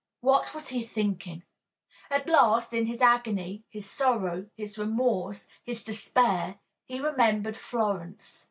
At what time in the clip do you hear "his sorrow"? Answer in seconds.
3.69-4.47